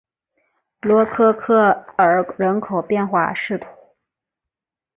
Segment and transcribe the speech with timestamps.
[0.81, 1.59] 罗科科
[1.95, 3.61] 尔人口变化图示